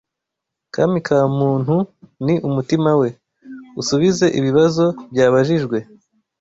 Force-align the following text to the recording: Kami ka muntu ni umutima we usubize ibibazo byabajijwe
Kami 0.75 0.99
ka 1.07 1.19
muntu 1.37 1.75
ni 2.25 2.35
umutima 2.47 2.91
we 3.01 3.09
usubize 3.81 4.25
ibibazo 4.39 4.85
byabajijwe 5.11 5.77